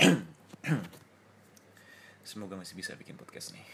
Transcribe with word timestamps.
Semoga 2.24 2.56
masih 2.56 2.72
bisa 2.72 2.96
bikin 2.96 3.20
podcast 3.20 3.52
nih. 3.52 3.60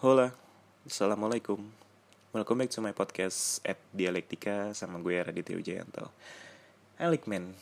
Hola, 0.00 0.32
Assalamualaikum. 0.86 1.58
Welcome 2.30 2.62
back 2.62 2.70
to 2.70 2.78
my 2.78 2.94
podcast 2.94 3.58
at 3.66 3.82
Dialektika 3.90 4.70
sama 4.78 5.02
gue 5.02 5.18
Raditya 5.18 5.58
Wijayanto. 5.58 6.06
Alik 7.02 7.26
men 7.26 7.58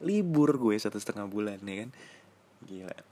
Libur 0.00 0.56
gue 0.56 0.80
satu 0.80 0.96
setengah 0.96 1.28
bulan 1.28 1.60
ya 1.60 1.84
kan? 1.84 1.92
Gila 2.64 3.11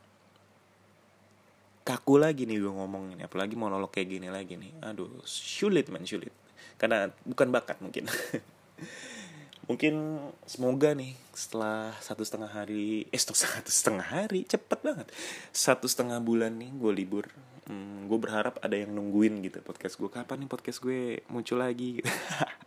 Kaku 1.90 2.22
lagi 2.22 2.46
nih 2.46 2.62
gue 2.62 2.70
ngomong 2.70 3.18
ini 3.18 3.26
Apalagi 3.26 3.58
monolog 3.58 3.90
kayak 3.90 4.08
gini 4.14 4.30
lagi 4.30 4.54
nih. 4.54 4.78
Aduh 4.86 5.26
sulit 5.26 5.90
men 5.90 6.06
sulit. 6.06 6.30
Karena 6.78 7.10
bukan 7.26 7.50
bakat 7.50 7.82
mungkin. 7.82 8.06
Mungkin 9.70 10.18
semoga 10.50 10.98
nih 10.98 11.14
setelah 11.30 11.94
satu 12.02 12.26
setengah 12.26 12.50
hari 12.50 13.06
Eh 13.14 13.18
satu 13.22 13.70
setengah 13.70 14.06
hari 14.06 14.42
cepet 14.46 14.78
banget. 14.82 15.06
Satu 15.54 15.86
setengah 15.86 16.18
bulan 16.22 16.58
nih 16.58 16.70
gue 16.74 16.92
libur 16.94 17.26
hmm, 17.70 18.10
gue 18.10 18.18
berharap 18.18 18.58
ada 18.58 18.74
yang 18.74 18.90
nungguin 18.90 19.38
gitu 19.46 19.62
podcast 19.62 19.94
gue. 19.94 20.10
Kapan 20.10 20.42
nih 20.42 20.50
podcast 20.50 20.78
gue 20.82 21.22
muncul 21.30 21.62
lagi? 21.62 22.02
gitu. 22.02 22.10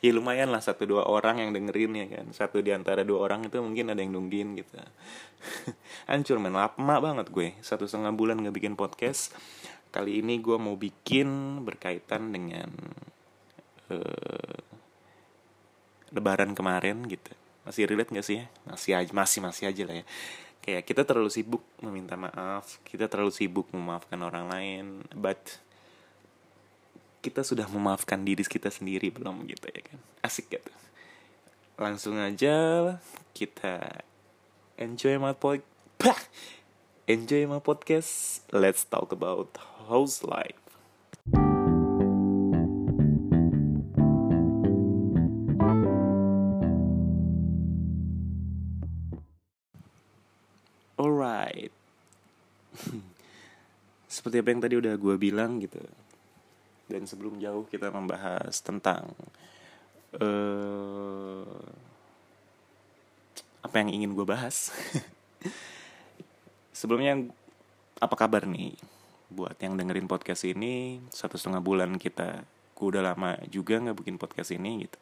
ya 0.00 0.10
lumayan 0.16 0.48
lah 0.48 0.64
satu 0.64 0.88
dua 0.88 1.04
orang 1.04 1.44
yang 1.44 1.52
dengerin 1.52 1.92
ya 1.96 2.06
kan. 2.08 2.26
Satu 2.32 2.64
di 2.64 2.72
antara 2.72 3.04
dua 3.04 3.28
orang 3.28 3.46
itu 3.48 3.60
mungkin 3.60 3.92
ada 3.92 4.00
yang 4.00 4.16
nungguin 4.16 4.56
gitu. 4.56 4.80
Hancur 6.10 6.40
men. 6.40 6.56
Lama 6.56 6.96
banget 7.00 7.28
gue. 7.28 7.56
Satu 7.60 7.84
setengah 7.84 8.12
bulan 8.16 8.40
nggak 8.40 8.56
bikin 8.56 8.74
podcast. 8.80 9.36
Kali 9.92 10.24
ini 10.24 10.40
gue 10.40 10.56
mau 10.56 10.78
bikin 10.78 11.60
berkaitan 11.66 12.32
dengan 12.32 12.70
uh, 13.92 14.58
lebaran 16.14 16.56
kemarin 16.56 17.04
gitu. 17.06 17.32
Masih 17.66 17.84
relate 17.84 18.10
gak 18.14 18.26
sih 18.26 18.36
ya? 18.40 18.46
Masih 18.64 18.92
aja 18.96 19.12
masih 19.12 19.40
masih 19.44 19.64
aja 19.68 19.82
lah 19.84 19.96
ya. 20.00 20.04
Kayak 20.60 20.82
kita 20.86 21.02
terlalu 21.04 21.30
sibuk 21.32 21.62
meminta 21.84 22.14
maaf. 22.16 22.80
Kita 22.86 23.10
terlalu 23.10 23.32
sibuk 23.34 23.68
memaafkan 23.74 24.20
orang 24.22 24.46
lain. 24.48 24.84
But 25.12 25.60
kita 27.20 27.44
sudah 27.44 27.68
memaafkan 27.68 28.20
diri 28.24 28.42
kita 28.42 28.72
sendiri 28.72 29.12
belum 29.12 29.44
gitu 29.48 29.68
ya 29.68 29.80
kan? 29.84 29.98
Asik 30.24 30.52
gitu 30.52 30.72
langsung 31.80 32.20
aja 32.20 33.00
kita 33.32 34.04
enjoy 34.76 35.16
my 35.16 35.32
pod 35.32 35.64
enjoy 37.08 37.48
my 37.48 37.56
podcast. 37.56 38.44
Let's 38.52 38.84
talk 38.84 39.16
about 39.16 39.56
house 39.88 40.20
life. 40.20 40.60
Alright. 51.00 51.72
Seperti 54.12 54.36
apa 54.36 54.48
yang 54.52 54.60
tadi 54.60 54.76
udah 54.76 54.94
gue 55.00 55.16
bilang 55.16 55.64
gitu. 55.64 55.80
Dan 56.90 57.06
sebelum 57.06 57.38
jauh 57.38 57.62
kita 57.70 57.94
membahas 57.94 58.58
tentang 58.58 59.14
uh, 60.18 61.46
apa 63.62 63.74
yang 63.86 63.94
ingin 63.94 64.10
gue 64.18 64.26
bahas. 64.26 64.74
Sebelumnya 66.80 67.30
apa 68.02 68.16
kabar 68.18 68.48
nih 68.48 68.74
buat 69.30 69.54
yang 69.62 69.78
dengerin 69.78 70.10
podcast 70.10 70.42
ini 70.42 70.98
satu 71.14 71.38
setengah 71.38 71.62
bulan 71.62 71.94
kita 72.00 72.42
gue 72.74 72.86
udah 72.96 73.12
lama 73.12 73.36
juga 73.52 73.78
nggak 73.78 73.98
bikin 74.02 74.16
podcast 74.18 74.50
ini 74.56 74.88
gitu. 74.88 74.98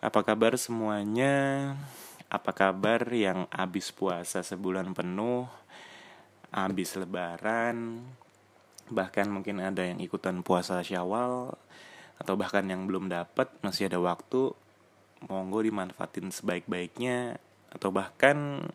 Apa 0.00 0.22
kabar 0.22 0.56
semuanya? 0.56 1.74
Apa 2.32 2.56
kabar 2.56 3.04
yang 3.12 3.44
abis 3.52 3.92
puasa 3.92 4.40
sebulan 4.40 4.96
penuh, 4.96 5.44
abis 6.48 6.96
lebaran, 6.96 8.00
bahkan 8.90 9.30
mungkin 9.30 9.62
ada 9.62 9.84
yang 9.84 10.02
ikutan 10.02 10.40
puasa 10.40 10.80
syawal, 10.82 11.54
atau 12.18 12.34
bahkan 12.38 12.62
yang 12.66 12.86
belum 12.86 13.10
dapat 13.10 13.50
masih 13.62 13.90
ada 13.90 13.98
waktu, 14.02 14.54
monggo 15.26 15.62
dimanfaatin 15.62 16.30
sebaik-baiknya, 16.30 17.38
atau 17.72 17.90
bahkan 17.90 18.66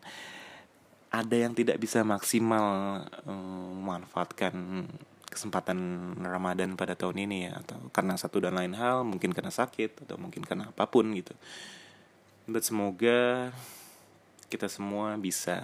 ada 1.08 1.36
yang 1.36 1.56
tidak 1.56 1.80
bisa 1.80 2.04
maksimal 2.04 3.00
um, 3.24 3.80
memanfaatkan 3.80 4.84
kesempatan 5.28 5.78
Ramadan 6.20 6.76
pada 6.76 6.96
tahun 6.96 7.28
ini 7.28 7.48
ya 7.48 7.60
atau 7.60 7.78
karena 7.92 8.16
satu 8.16 8.40
dan 8.40 8.56
lain 8.56 8.72
hal 8.76 9.04
mungkin 9.04 9.36
karena 9.36 9.52
sakit 9.52 10.08
atau 10.08 10.16
mungkin 10.16 10.44
karena 10.44 10.72
apa 10.72 10.84
pun 10.88 11.08
gitu. 11.12 11.32
But 12.48 12.64
semoga 12.64 13.52
kita 14.48 14.72
semua 14.72 15.16
bisa 15.20 15.60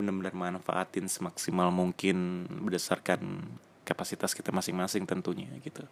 benar-benar 0.00 0.32
manfaatin 0.32 1.06
semaksimal 1.06 1.68
mungkin 1.68 2.48
berdasarkan 2.48 3.44
kapasitas 3.84 4.32
kita 4.32 4.50
masing-masing 4.50 5.04
tentunya 5.04 5.50
gitu. 5.60 5.84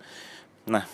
Nah, 0.70 0.88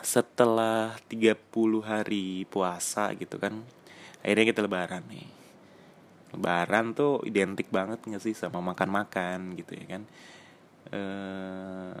setelah 0.00 0.96
30 1.10 1.36
hari 1.84 2.48
puasa 2.48 3.12
gitu 3.14 3.36
kan, 3.36 3.60
akhirnya 4.24 4.46
kita 4.48 4.60
lebaran 4.64 5.04
nih. 5.12 5.28
Lebaran 6.32 6.96
tuh 6.96 7.20
identik 7.28 7.68
banget 7.68 8.00
gak 8.08 8.22
sih 8.24 8.32
sama 8.32 8.64
makan-makan 8.64 9.52
gitu 9.58 9.76
ya 9.76 9.86
kan. 9.98 10.02
Eh, 10.92 11.94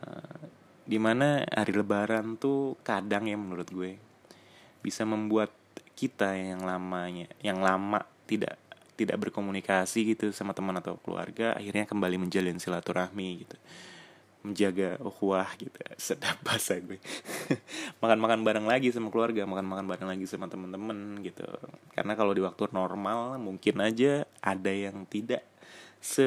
di 0.82 0.98
mana 0.98 1.46
hari 1.46 1.72
lebaran 1.72 2.36
tuh 2.36 2.74
kadang 2.82 3.30
ya 3.30 3.38
menurut 3.38 3.70
gue 3.70 3.96
bisa 4.82 5.06
membuat 5.06 5.54
kita 5.94 6.34
yang 6.34 6.66
lamanya 6.66 7.30
yang 7.38 7.62
lama 7.62 8.02
tidak 8.26 8.58
tidak 8.96 9.16
berkomunikasi 9.28 10.14
gitu 10.16 10.30
sama 10.30 10.52
teman 10.52 10.76
atau 10.76 11.00
keluarga 11.00 11.56
akhirnya 11.56 11.88
kembali 11.88 12.16
menjalin 12.20 12.60
silaturahmi 12.60 13.28
gitu. 13.46 13.56
Menjaga 14.42 14.98
ukhuwah 14.98 15.48
gitu. 15.56 15.78
Sedap 16.00 16.38
bahasa 16.42 16.76
gue. 16.78 16.98
Makan-makan 18.02 18.42
bareng 18.42 18.66
lagi 18.66 18.90
sama 18.90 19.08
keluarga 19.08 19.46
makan-makan 19.46 19.86
bareng 19.86 20.08
lagi 20.12 20.24
sama 20.28 20.50
teman-teman 20.50 21.22
gitu. 21.24 21.46
Karena 21.94 22.12
kalau 22.18 22.32
di 22.36 22.42
waktu 22.42 22.68
normal 22.74 23.38
mungkin 23.38 23.80
aja 23.80 24.26
ada 24.42 24.72
yang 24.72 25.06
tidak 25.06 25.46
se 26.02 26.26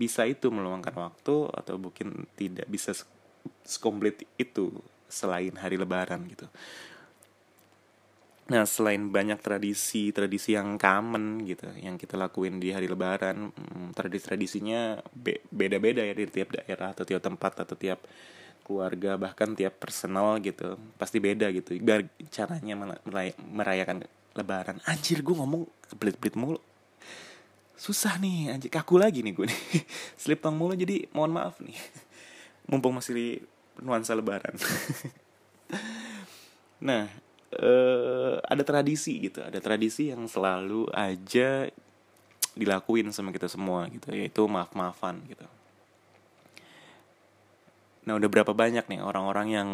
bisa 0.00 0.24
itu 0.24 0.48
meluangkan 0.48 0.96
waktu 0.96 1.44
atau 1.52 1.76
mungkin 1.76 2.24
tidak 2.32 2.64
bisa 2.72 2.96
sekomplit 3.68 4.24
itu 4.40 4.72
selain 5.12 5.52
hari 5.60 5.76
lebaran 5.76 6.24
gitu 6.32 6.48
Nah 8.44 8.68
selain 8.68 9.08
banyak 9.08 9.40
tradisi-tradisi 9.40 10.52
yang 10.52 10.76
common 10.76 11.48
gitu 11.48 11.64
Yang 11.80 12.04
kita 12.04 12.20
lakuin 12.20 12.60
di 12.60 12.76
hari 12.76 12.92
lebaran 12.92 13.48
hmm, 13.56 13.96
Tradisi-tradisinya 13.96 15.00
be 15.16 15.40
beda-beda 15.48 16.04
ya 16.04 16.12
di 16.12 16.28
tiap 16.28 16.52
daerah 16.52 16.92
atau 16.92 17.08
tiap 17.08 17.24
tempat 17.24 17.64
atau 17.64 17.72
tiap 17.72 18.04
keluarga 18.68 19.16
Bahkan 19.16 19.56
tiap 19.56 19.80
personal 19.80 20.44
gitu 20.44 20.76
Pasti 21.00 21.24
beda 21.24 21.48
gitu. 21.56 21.72
Biar 21.80 22.04
caranya 22.28 22.76
meray 22.76 23.32
merayakan 23.40 24.04
lebaran. 24.34 24.82
Anjir 24.84 25.22
gue 25.22 25.34
ngomong 25.34 25.64
kebelit-belit 25.94 26.34
mulu. 26.34 26.60
Susah 27.74 28.18
nih 28.18 28.54
anjir 28.54 28.70
kaku 28.70 28.98
lagi 28.98 29.22
nih 29.22 29.34
gue 29.34 29.46
nih. 29.46 29.62
Slip 30.20 30.42
mulu 30.50 30.74
jadi 30.74 31.06
mohon 31.14 31.32
maaf 31.32 31.62
nih. 31.62 31.78
Mumpung 32.66 32.98
masih 32.98 33.40
nuansa 33.80 34.12
lebaran. 34.12 34.54
Nah 36.84 37.08
uh, 37.58 38.40
ada 38.42 38.62
tradisi 38.66 39.18
gitu. 39.22 39.42
Ada 39.42 39.58
tradisi 39.62 40.10
yang 40.10 40.26
selalu 40.26 40.90
aja 40.90 41.68
dilakuin 42.54 43.10
sama 43.10 43.34
kita 43.34 43.50
semua 43.50 43.90
gitu 43.90 44.14
yaitu 44.14 44.46
maaf 44.46 44.70
maafan 44.78 45.18
gitu. 45.26 45.42
Nah 48.04 48.20
udah 48.20 48.28
berapa 48.28 48.52
banyak 48.52 48.84
nih 48.86 49.00
orang-orang 49.00 49.48
yang 49.50 49.70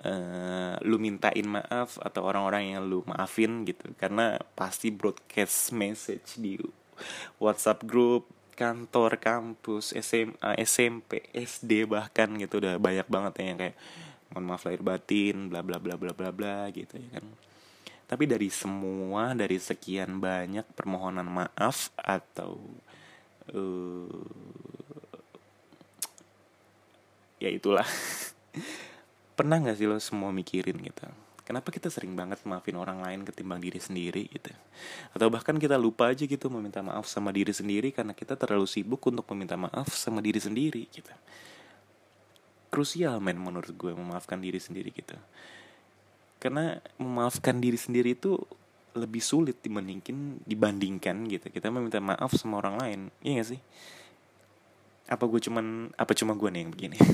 uh, 0.00 0.74
lu 0.86 0.96
mintain 0.96 1.44
maaf 1.44 1.98
atau 2.00 2.22
orang-orang 2.24 2.74
yang 2.74 2.86
lu 2.86 3.02
maafin 3.04 3.66
gitu? 3.66 3.92
Karena 3.98 4.38
pasti 4.54 4.94
broadcast 4.94 5.74
message 5.74 6.38
di 6.38 6.56
WhatsApp 7.42 7.82
group 7.82 8.30
kantor 8.54 9.18
kampus 9.18 9.98
SMA 9.98 10.54
SMP 10.62 11.26
SD 11.34 11.90
bahkan 11.90 12.30
gitu 12.38 12.62
udah 12.62 12.78
banyak 12.78 13.06
banget 13.10 13.32
ya 13.42 13.44
yang 13.50 13.58
kayak 13.58 13.76
mohon 14.34 14.50
maaf 14.50 14.66
lahir 14.66 14.82
batin 14.82 15.46
bla 15.46 15.62
bla 15.62 15.78
bla 15.78 15.94
bla 15.94 16.10
bla 16.10 16.34
bla 16.34 16.66
gitu 16.74 16.98
ya 16.98 17.08
kan. 17.14 17.26
Tapi 18.04 18.26
dari 18.26 18.50
semua 18.50 19.30
dari 19.32 19.56
sekian 19.62 20.18
banyak 20.18 20.66
permohonan 20.74 21.30
maaf 21.30 21.94
atau 21.94 22.58
uh, 23.54 24.26
ya 27.38 27.48
itulah. 27.48 27.86
Pernah 29.38 29.62
nggak 29.62 29.78
sih 29.78 29.86
lo 29.86 30.02
semua 30.02 30.34
mikirin 30.34 30.78
gitu? 30.82 31.06
Kenapa 31.44 31.70
kita 31.70 31.92
sering 31.92 32.16
banget 32.16 32.40
maafin 32.48 32.78
orang 32.78 33.04
lain 33.04 33.22
ketimbang 33.22 33.60
diri 33.60 33.76
sendiri 33.76 34.26
gitu? 34.30 34.50
Atau 35.14 35.28
bahkan 35.30 35.54
kita 35.60 35.78
lupa 35.78 36.10
aja 36.10 36.24
gitu 36.24 36.50
meminta 36.50 36.80
maaf 36.82 37.06
sama 37.06 37.30
diri 37.30 37.52
sendiri 37.52 37.94
karena 37.94 38.16
kita 38.16 38.34
terlalu 38.34 38.66
sibuk 38.66 39.02
untuk 39.06 39.26
meminta 39.34 39.54
maaf 39.54 39.92
sama 39.94 40.18
diri 40.24 40.40
sendiri 40.42 40.88
gitu 40.90 41.12
krusial 42.74 43.22
men 43.22 43.38
menurut 43.38 43.70
gue 43.70 43.94
memaafkan 43.94 44.42
diri 44.42 44.58
sendiri 44.58 44.90
gitu. 44.90 45.14
Karena 46.42 46.82
memaafkan 46.98 47.62
diri 47.62 47.78
sendiri 47.78 48.18
itu 48.18 48.34
lebih 48.98 49.22
sulit 49.22 49.62
dibandingkan 49.62 50.42
dibandingkan 50.42 51.22
gitu. 51.30 51.54
Kita 51.54 51.70
meminta 51.70 52.02
maaf 52.02 52.34
sama 52.34 52.58
orang 52.58 52.82
lain 52.82 53.00
iya 53.22 53.38
gak 53.38 53.54
sih? 53.54 53.60
Apa 55.06 55.30
gue 55.30 55.38
cuman 55.38 55.94
apa 55.94 56.18
cuma 56.18 56.34
gue 56.34 56.50
nih 56.50 56.60
yang 56.66 56.74
begini? 56.74 56.98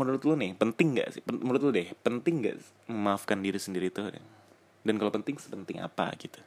Menurut 0.00 0.24
lu 0.24 0.32
nih 0.40 0.56
penting 0.56 0.96
gak 0.96 1.08
sih? 1.12 1.22
Menurut 1.28 1.60
lu 1.68 1.70
deh 1.76 1.92
penting 2.00 2.48
gak 2.48 2.56
memaafkan 2.88 3.44
diri 3.44 3.60
sendiri 3.60 3.92
itu? 3.92 4.00
Dan 4.80 4.96
kalau 4.96 5.12
penting 5.12 5.36
sepenting 5.36 5.84
apa 5.84 6.16
gitu 6.16 6.40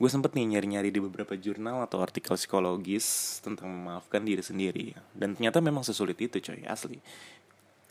gue 0.00 0.08
sempet 0.08 0.32
nih 0.32 0.56
nyari-nyari 0.56 0.88
di 0.88 0.96
beberapa 0.96 1.36
jurnal 1.36 1.84
atau 1.84 2.00
artikel 2.00 2.32
psikologis 2.32 3.36
tentang 3.44 3.68
memaafkan 3.68 4.24
diri 4.24 4.40
sendiri. 4.40 4.96
Dan 5.12 5.36
ternyata 5.36 5.60
memang 5.60 5.84
sesulit 5.84 6.16
itu 6.16 6.40
coy 6.40 6.64
asli. 6.64 6.96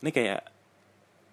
Ini 0.02 0.10
kayak 0.10 0.42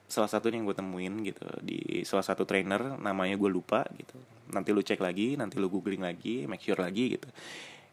salah 0.04 0.28
satu 0.28 0.52
yang 0.52 0.68
gue 0.68 0.76
temuin 0.76 1.24
gitu 1.24 1.48
di 1.64 2.04
salah 2.04 2.22
satu 2.22 2.44
trainer 2.44 3.00
namanya 3.00 3.40
gue 3.40 3.48
lupa 3.48 3.88
gitu. 3.96 4.20
Nanti 4.52 4.76
lu 4.76 4.84
cek 4.84 5.00
lagi 5.00 5.40
nanti 5.40 5.56
lu 5.56 5.72
googling 5.72 6.04
lagi 6.04 6.44
make 6.44 6.60
sure 6.60 6.76
lagi 6.76 7.16
gitu. 7.16 7.28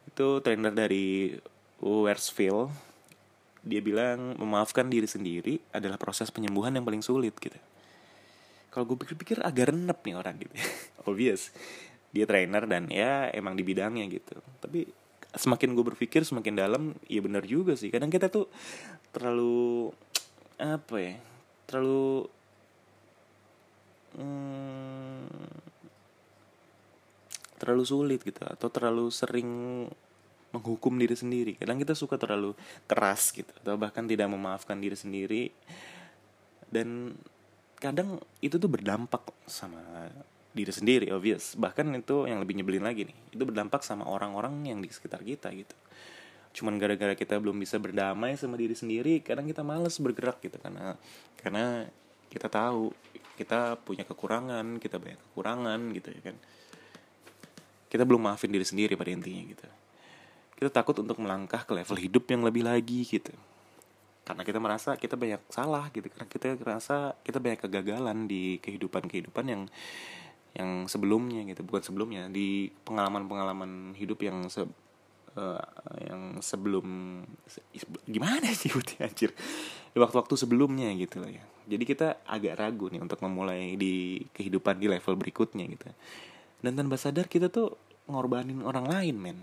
Itu 0.03 0.27
trainer 0.43 0.75
dari 0.75 1.31
Wersfield 1.79 2.67
dia 3.63 3.79
bilang 3.79 4.35
memaafkan 4.35 4.91
diri 4.91 5.07
sendiri 5.07 5.55
adalah 5.71 5.95
proses 5.95 6.27
penyembuhan 6.35 6.75
yang 6.75 6.83
paling 6.83 6.99
sulit 6.99 7.31
gitu. 7.39 7.55
Kalau 8.75 8.83
gue 8.91 8.99
pikir-pikir 8.99 9.39
agak 9.39 9.71
renep 9.71 10.03
nih 10.03 10.15
orang 10.19 10.35
gitu. 10.35 10.51
Obvious 11.07 11.47
dia 12.13 12.29
trainer 12.29 12.63
dan 12.69 12.87
ya 12.93 13.27
emang 13.33 13.57
di 13.57 13.65
bidangnya 13.65 14.05
gitu. 14.07 14.37
Tapi 14.61 14.85
semakin 15.33 15.73
gue 15.73 15.85
berpikir 15.93 16.21
semakin 16.21 16.53
dalam 16.53 16.83
ya 17.09 17.19
benar 17.25 17.43
juga 17.43 17.73
sih. 17.73 17.89
Kadang 17.89 18.13
kita 18.13 18.29
tuh 18.29 18.47
terlalu 19.09 19.89
apa 20.61 20.95
ya 21.01 21.17
terlalu 21.65 22.29
hmm, 24.13 25.49
terlalu 27.57 27.83
sulit 27.83 28.21
gitu 28.21 28.45
atau 28.45 28.69
terlalu 28.69 29.09
sering 29.09 29.49
menghukum 30.53 30.93
diri 31.01 31.17
sendiri. 31.17 31.57
Kadang 31.57 31.81
kita 31.81 31.97
suka 31.97 32.21
terlalu 32.21 32.53
keras 32.85 33.33
gitu 33.33 33.49
atau 33.49 33.73
bahkan 33.73 34.05
tidak 34.05 34.29
memaafkan 34.29 34.77
diri 34.77 34.93
sendiri. 34.93 35.49
Dan 36.69 37.17
kadang 37.81 38.21
itu 38.39 38.61
tuh 38.61 38.69
berdampak 38.69 39.33
sama 39.49 39.81
diri 40.53 40.69
sendiri 40.69 41.09
obvious. 41.09 41.57
Bahkan 41.57 41.91
itu 41.97 42.29
yang 42.29 42.39
lebih 42.39 42.55
nyebelin 42.61 42.85
lagi 42.85 43.09
nih. 43.09 43.17
Itu 43.33 43.43
berdampak 43.43 43.81
sama 43.81 44.05
orang-orang 44.05 44.61
yang 44.69 44.79
di 44.79 44.87
sekitar 44.93 45.25
kita 45.25 45.49
gitu. 45.51 45.75
Cuman 46.53 46.77
gara-gara 46.77 47.17
kita 47.17 47.41
belum 47.41 47.57
bisa 47.57 47.81
berdamai 47.81 48.37
sama 48.37 48.55
diri 48.55 48.77
sendiri 48.77 49.25
kadang 49.25 49.49
kita 49.49 49.65
males 49.65 49.97
bergerak 49.97 50.37
gitu 50.45 50.61
karena 50.61 50.93
karena 51.41 51.89
kita 52.29 52.45
tahu 52.45 52.93
kita 53.33 53.81
punya 53.81 54.05
kekurangan 54.05 54.77
kita 54.77 55.01
banyak 55.01 55.17
kekurangan 55.29 55.79
gitu 55.97 56.09
ya 56.13 56.21
kan. 56.31 56.37
Kita 57.89 58.05
belum 58.05 58.21
maafin 58.29 58.53
diri 58.53 58.65
sendiri 58.65 58.93
pada 58.93 59.09
intinya 59.09 59.41
gitu. 59.49 59.67
Kita 60.53 60.69
takut 60.69 60.93
untuk 61.01 61.17
melangkah 61.17 61.65
ke 61.65 61.73
level 61.73 61.97
hidup 61.97 62.29
yang 62.29 62.45
lebih 62.45 62.61
lagi 62.61 63.01
gitu. 63.05 63.33
Karena 64.23 64.47
kita 64.47 64.61
merasa 64.61 64.95
kita 64.95 65.17
banyak 65.17 65.41
salah 65.49 65.89
gitu. 65.89 66.05
Karena 66.09 66.29
kita 66.29 66.47
merasa 66.61 67.17
kita 67.25 67.41
banyak 67.41 67.59
kegagalan 67.65 68.17
di 68.29 68.61
kehidupan 68.61 69.09
kehidupan 69.09 69.45
yang 69.49 69.61
yang 70.53 70.85
sebelumnya 70.85 71.41
gitu 71.49 71.65
bukan 71.65 71.81
sebelumnya 71.81 72.29
di 72.29 72.69
pengalaman-pengalaman 72.85 73.97
hidup 73.97 74.21
yang 74.21 74.45
se 74.53 74.61
uh, 74.61 75.65
yang 76.05 76.37
sebelum 76.45 76.85
gimana 78.05 78.53
sih 78.53 78.69
buatnya 78.69 79.09
anjir? 79.09 79.33
Di 79.93 79.97
waktu-waktu 79.97 80.35
sebelumnya 80.37 80.93
gitu 80.93 81.21
loh 81.21 81.29
ya. 81.29 81.43
Jadi 81.63 81.83
kita 81.87 82.21
agak 82.27 82.59
ragu 82.59 82.91
nih 82.91 83.01
untuk 83.01 83.17
memulai 83.23 83.73
di 83.79 84.21
kehidupan 84.29 84.77
di 84.77 84.87
level 84.91 85.15
berikutnya 85.17 85.65
gitu. 85.69 85.89
Dan 86.61 86.77
tanpa 86.77 87.01
sadar 87.01 87.25
kita 87.25 87.49
tuh 87.49 87.73
ngorbanin 88.07 88.61
orang 88.61 88.85
lain 88.87 89.15
men. 89.17 89.39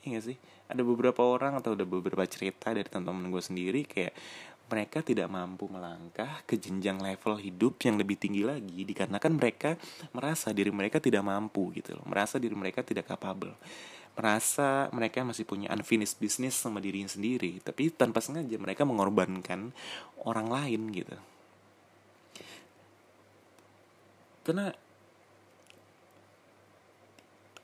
Iya 0.00 0.32
sih? 0.32 0.36
Ada 0.70 0.80
beberapa 0.86 1.20
orang 1.20 1.58
atau 1.58 1.76
ada 1.76 1.84
beberapa 1.84 2.24
cerita 2.24 2.72
dari 2.72 2.86
teman-teman 2.86 3.28
gue 3.28 3.42
sendiri 3.42 3.80
kayak 3.84 4.14
mereka 4.70 5.02
tidak 5.02 5.26
mampu 5.26 5.66
melangkah 5.66 6.46
ke 6.46 6.54
jenjang 6.54 7.02
level 7.02 7.42
hidup 7.42 7.82
yang 7.82 7.98
lebih 7.98 8.14
tinggi 8.14 8.46
lagi 8.46 8.86
dikarenakan 8.86 9.32
mereka 9.34 9.74
merasa 10.14 10.54
diri 10.54 10.70
mereka 10.70 11.02
tidak 11.02 11.26
mampu 11.26 11.74
gitu 11.74 11.98
loh. 11.98 12.06
Merasa 12.06 12.38
diri 12.38 12.54
mereka 12.54 12.86
tidak 12.86 13.10
capable. 13.10 13.58
Merasa 14.14 14.86
mereka 14.94 15.26
masih 15.26 15.42
punya 15.42 15.74
unfinished 15.74 16.22
business 16.22 16.54
sama 16.54 16.78
dirinya 16.78 17.10
sendiri 17.10 17.58
tapi 17.58 17.90
tanpa 17.90 18.22
sengaja 18.22 18.54
mereka 18.62 18.86
mengorbankan 18.86 19.74
orang 20.22 20.46
lain 20.46 20.80
gitu. 20.94 21.18
Karena 24.46 24.70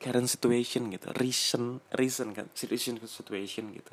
current 0.06 0.28
situation 0.30 0.86
gitu 0.92 1.10
reason 1.18 1.82
reason 1.98 2.30
situation 2.54 3.00
situation 3.02 3.74
gitu 3.74 3.92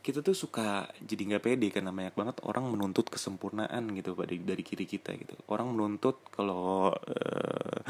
kita 0.00 0.24
tuh 0.24 0.32
suka 0.32 0.88
jadi 0.96 1.36
nggak 1.36 1.44
pede 1.44 1.68
karena 1.68 1.92
banyak 1.92 2.16
banget 2.16 2.36
orang 2.48 2.64
menuntut 2.72 3.12
kesempurnaan 3.12 3.92
gitu 3.92 4.16
dari 4.16 4.40
dari 4.40 4.62
kiri 4.64 4.88
kita 4.88 5.12
gitu. 5.16 5.36
Orang 5.52 5.76
menuntut 5.76 6.24
kalau 6.32 6.88
uh, 6.92 7.80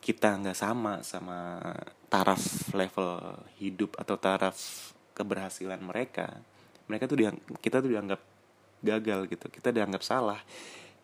kita 0.00 0.40
nggak 0.40 0.56
sama 0.56 1.04
sama 1.04 1.60
taraf 2.08 2.72
level 2.72 3.36
hidup 3.60 3.94
atau 4.00 4.16
taraf 4.16 4.56
keberhasilan 5.12 5.78
mereka 5.84 6.40
mereka 6.88 7.04
tuh 7.06 7.20
diang 7.20 7.36
kita 7.60 7.84
tuh 7.84 7.90
dianggap 7.92 8.20
gagal 8.80 9.20
gitu. 9.28 9.46
Kita 9.52 9.68
dianggap 9.70 10.02
salah 10.02 10.40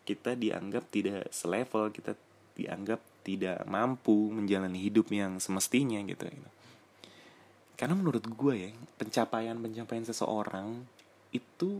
kita 0.01 0.33
dianggap 0.33 0.89
tidak 0.89 1.29
selevel 1.29 1.93
kita 1.93 2.17
dianggap 2.57 2.97
tidak 3.21 3.61
mampu 3.69 4.33
menjalani 4.33 4.81
hidup 4.81 5.13
yang 5.13 5.37
semestinya 5.37 6.01
gitu, 6.01 6.25
gitu 6.25 6.49
karena 7.79 7.95
menurut 7.95 8.27
gue 8.27 8.53
ya 8.59 8.69
pencapaian-pencapaian 8.99 10.03
seseorang 10.03 10.83
itu 11.31 11.79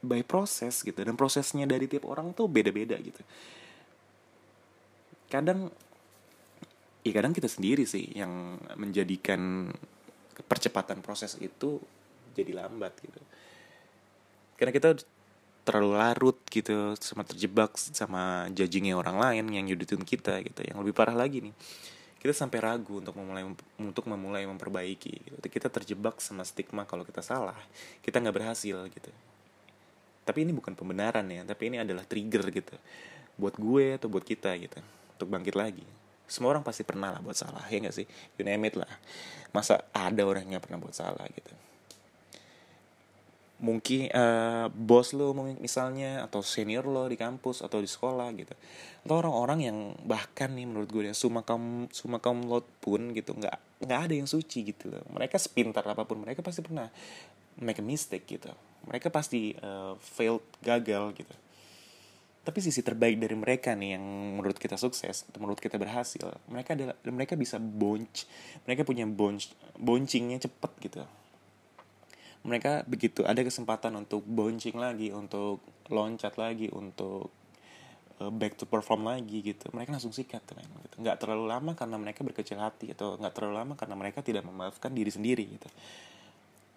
by 0.00 0.24
proses 0.24 0.80
gitu 0.80 0.96
dan 1.04 1.20
prosesnya 1.20 1.68
dari 1.68 1.84
tiap 1.84 2.08
orang 2.08 2.32
tuh 2.32 2.48
beda-beda 2.48 2.96
gitu. 2.96 3.20
Kadang 5.28 5.68
ya 7.04 7.12
kadang 7.12 7.36
kita 7.36 7.44
sendiri 7.44 7.84
sih 7.84 8.08
yang 8.16 8.56
menjadikan 8.80 9.68
percepatan 10.48 11.04
proses 11.04 11.36
itu 11.36 11.76
jadi 12.32 12.56
lambat 12.56 12.96
gitu. 13.04 13.20
Karena 14.56 14.72
kita 14.72 14.96
terlalu 15.68 15.92
larut 16.00 16.40
gitu 16.48 16.96
sama 16.96 17.28
terjebak 17.28 17.76
sama 17.76 18.48
judgingnya 18.48 18.96
orang 18.96 19.20
lain 19.20 19.44
yang 19.52 19.68
yuditin 19.68 20.08
kita 20.08 20.40
gitu. 20.40 20.64
Yang 20.64 20.88
lebih 20.88 20.96
parah 20.96 21.20
lagi 21.20 21.44
nih 21.44 21.54
kita 22.22 22.30
sampai 22.30 22.62
ragu 22.62 23.02
untuk 23.02 23.18
memulai 23.18 23.42
untuk 23.82 24.06
memulai 24.06 24.46
memperbaiki 24.46 25.26
gitu. 25.26 25.36
kita 25.42 25.66
terjebak 25.66 26.22
sama 26.22 26.46
stigma 26.46 26.86
kalau 26.86 27.02
kita 27.02 27.18
salah. 27.18 27.58
Kita 27.98 28.22
nggak 28.22 28.36
berhasil 28.38 28.78
gitu. 28.86 29.10
Tapi 30.22 30.46
ini 30.46 30.54
bukan 30.54 30.78
pembenaran 30.78 31.26
ya 31.26 31.42
tapi 31.42 31.74
ini 31.74 31.82
adalah 31.82 32.06
trigger 32.06 32.46
gitu. 32.54 32.78
Buat 33.34 33.58
gue 33.58 33.98
atau 33.98 34.06
buat 34.06 34.22
kita 34.22 34.54
gitu 34.54 34.78
untuk 35.18 35.28
bangkit 35.34 35.58
lagi. 35.58 35.82
Semua 36.30 36.54
orang 36.54 36.62
pasti 36.62 36.86
pernah 36.86 37.10
lah 37.10 37.18
buat 37.18 37.34
salah 37.34 37.66
ya 37.66 37.82
nggak 37.82 37.96
sih? 37.98 38.06
You 38.38 38.46
name 38.46 38.70
it 38.70 38.78
lah. 38.78 38.88
Masa 39.50 39.82
ada 39.90 40.22
orang 40.22 40.46
yang 40.46 40.62
pernah 40.62 40.78
buat 40.78 40.94
salah 40.94 41.26
gitu 41.26 41.71
mungkin 43.62 44.10
uh, 44.10 44.66
bos 44.74 45.14
lo 45.14 45.30
misalnya 45.38 46.26
atau 46.26 46.42
senior 46.42 46.82
lo 46.82 47.06
di 47.06 47.14
kampus 47.14 47.62
atau 47.62 47.78
di 47.78 47.86
sekolah 47.86 48.28
gitu. 48.34 48.52
Atau 49.06 49.14
orang-orang 49.22 49.58
yang 49.62 49.78
bahkan 50.02 50.50
nih 50.50 50.66
menurut 50.66 50.90
gue 50.90 51.06
ya 51.06 51.14
suma 51.14 51.46
kaum 51.46 51.86
suma 51.94 52.18
kaum 52.18 52.42
lot 52.50 52.66
pun 52.82 53.14
gitu 53.14 53.38
nggak 53.38 53.86
nggak 53.86 54.00
ada 54.10 54.14
yang 54.18 54.26
suci 54.26 54.66
gitu. 54.74 54.90
Loh 54.90 55.06
mereka 55.14 55.38
sepintar 55.38 55.86
apa 55.86 56.02
pun 56.02 56.26
mereka 56.26 56.42
pasti 56.42 56.60
pernah 56.60 56.90
make 57.62 57.78
a 57.78 57.86
mistake 57.86 58.26
gitu. 58.26 58.50
Mereka 58.90 59.14
pasti 59.14 59.54
uh, 59.62 59.94
failed 60.02 60.42
gagal 60.58 61.14
gitu. 61.22 61.34
Tapi 62.42 62.58
sisi 62.58 62.82
terbaik 62.82 63.22
dari 63.22 63.38
mereka 63.38 63.78
nih 63.78 63.94
yang 63.94 64.02
menurut 64.42 64.58
kita 64.58 64.74
sukses 64.74 65.22
atau 65.30 65.38
menurut 65.38 65.62
kita 65.62 65.78
berhasil 65.78 66.26
mereka 66.50 66.74
adalah 66.74 66.98
mereka 67.06 67.38
bisa 67.38 67.62
bonch 67.62 68.26
mereka 68.66 68.82
punya 68.82 69.06
bonch 69.06 69.54
boncingnya 69.78 70.42
cepet 70.42 70.72
gitu 70.82 71.06
mereka 72.42 72.82
begitu 72.90 73.22
ada 73.22 73.38
kesempatan 73.38 73.94
untuk 73.94 74.26
bouncing 74.26 74.74
lagi 74.74 75.14
untuk 75.14 75.62
loncat 75.86 76.34
lagi 76.34 76.66
untuk 76.74 77.30
uh, 78.18 78.32
back 78.34 78.58
to 78.58 78.66
perform 78.66 79.06
lagi 79.06 79.42
gitu. 79.42 79.70
Mereka 79.70 79.94
langsung 79.94 80.10
sikat 80.10 80.42
kan 80.42 80.66
gitu. 80.66 80.96
Nggak 81.02 81.22
terlalu 81.22 81.46
lama 81.46 81.72
karena 81.78 81.96
mereka 82.02 82.26
berkecil 82.26 82.58
hati 82.58 82.90
atau 82.90 83.14
nggak 83.14 83.34
terlalu 83.34 83.54
lama 83.62 83.74
karena 83.78 83.94
mereka 83.94 84.26
tidak 84.26 84.42
memaafkan 84.42 84.90
diri 84.90 85.10
sendiri 85.14 85.46
gitu. 85.46 85.68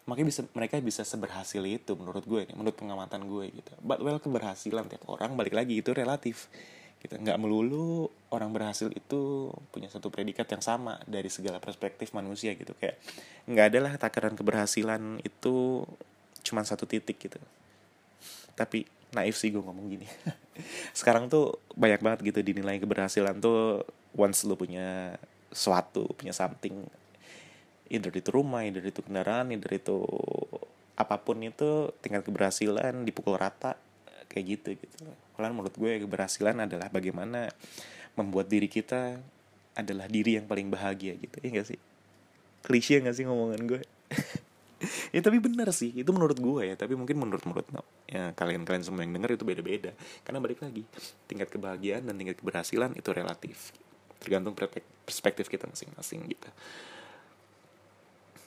Makanya 0.05 0.27
bisa 0.29 0.41
mereka 0.53 0.77
bisa 0.85 1.01
seberhasil 1.01 1.65
itu 1.65 1.97
menurut 1.97 2.21
gue 2.29 2.45
menurut 2.53 2.77
pengamatan 2.77 3.25
gue 3.25 3.49
gitu. 3.49 3.73
But 3.81 4.05
well 4.05 4.21
keberhasilan 4.21 4.85
tiap 4.85 5.09
orang 5.09 5.33
balik 5.33 5.57
lagi 5.57 5.81
itu 5.81 5.89
relatif 5.97 6.45
gitu. 7.05 7.15
Nggak 7.21 7.37
melulu 7.37 8.09
orang 8.33 8.51
berhasil 8.51 8.89
itu 8.91 9.53
punya 9.69 9.87
satu 9.87 10.09
predikat 10.09 10.49
yang 10.49 10.63
sama 10.65 10.97
dari 11.05 11.29
segala 11.29 11.61
perspektif 11.61 12.11
manusia 12.11 12.57
gitu. 12.57 12.73
Kayak 12.75 12.97
nggak 13.45 13.65
ada 13.69 13.79
lah 13.85 13.93
takaran 14.01 14.33
keberhasilan 14.33 15.21
itu 15.21 15.85
cuma 16.41 16.65
satu 16.65 16.89
titik 16.89 17.21
gitu. 17.21 17.37
Tapi 18.57 18.89
naif 19.13 19.37
sih 19.37 19.53
gue 19.53 19.61
ngomong 19.61 19.85
gini. 19.87 20.07
Sekarang 20.97 21.29
tuh 21.29 21.61
banyak 21.77 22.01
banget 22.01 22.19
gitu 22.25 22.39
dinilai 22.41 22.81
keberhasilan 22.81 23.39
tuh 23.39 23.85
once 24.17 24.43
lu 24.43 24.57
punya 24.59 25.15
suatu 25.55 26.11
punya 26.19 26.35
something 26.35 26.83
either 27.87 28.11
itu 28.11 28.29
rumah 28.33 28.67
either 28.67 28.83
itu 28.83 28.99
kendaraan 28.99 29.55
either 29.55 29.71
itu 29.71 30.03
apa 30.95 31.15
pun 31.21 31.39
itu 31.43 31.91
tingkat 32.03 32.27
keberhasilan 32.27 33.03
dipukul 33.07 33.39
rata 33.39 33.79
kayak 34.31 34.59
gitu 34.59 34.69
gitu 34.79 35.07
kalau 35.35 35.51
menurut 35.51 35.75
gue 35.75 36.01
keberhasilan 36.07 36.55
adalah 36.63 36.87
bagaimana 36.89 37.51
membuat 38.15 38.47
diri 38.47 38.71
kita 38.71 39.19
adalah 39.75 40.07
diri 40.07 40.39
yang 40.39 40.47
paling 40.47 40.71
bahagia 40.71 41.19
gitu. 41.19 41.35
Ya 41.43 41.49
gak 41.61 41.67
sih? 41.75 41.79
Klise 42.63 43.03
gak 43.03 43.15
sih 43.15 43.27
ngomongan 43.27 43.61
gue? 43.67 43.81
Ya 45.09 45.23
tapi 45.23 45.39
benar 45.39 45.71
sih 45.71 45.95
itu 45.95 46.11
menurut 46.11 46.35
gue 46.35 46.61
ya. 46.67 46.75
Tapi 46.75 46.93
mungkin 46.99 47.15
menurut 47.17 47.41
menurut 47.47 47.65
ya 48.05 48.35
kalian 48.35 48.67
kalian 48.67 48.83
semua 48.83 49.01
yang 49.07 49.15
dengar 49.15 49.33
itu 49.33 49.41
beda 49.47 49.63
beda 49.63 49.91
karena 50.27 50.37
balik 50.43 50.61
lagi 50.61 50.83
tingkat 51.25 51.47
kebahagiaan 51.49 52.05
dan 52.05 52.13
tingkat 52.19 52.37
keberhasilan 52.37 52.93
itu 52.93 53.09
relatif. 53.15 53.71
Tergantung 54.19 54.53
perspektif 55.07 55.47
kita 55.47 55.65
masing-masing 55.65 56.27
gitu 56.27 56.49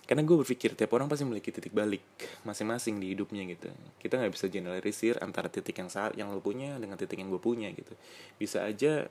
karena 0.08 0.24
gue 0.24 0.40
berpikir 0.40 0.72
tiap 0.72 0.96
orang 0.96 1.04
pasti 1.04 1.28
memiliki 1.28 1.52
titik 1.52 1.76
balik 1.76 2.00
masing-masing 2.48 2.96
di 2.96 3.12
hidupnya 3.12 3.44
gitu. 3.44 3.68
Kita 4.00 4.16
nggak 4.16 4.32
bisa 4.32 4.48
generalisir 4.48 5.20
antara 5.20 5.52
titik 5.52 5.76
yang 5.76 5.92
saat 5.92 6.16
yang 6.16 6.32
lo 6.32 6.40
punya 6.40 6.80
dengan 6.80 6.96
titik 6.96 7.20
yang 7.20 7.28
gue 7.28 7.36
punya 7.36 7.68
gitu. 7.76 7.92
Bisa 8.40 8.64
aja 8.64 9.04